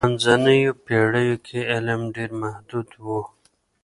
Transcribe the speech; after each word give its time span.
په 0.03 0.07
منځنیو 0.09 0.73
پېړیو 0.85 1.35
کي 1.47 1.59
علم 1.73 2.01
ډېر 2.15 2.31
محدود 2.43 2.89
و. 3.03 3.05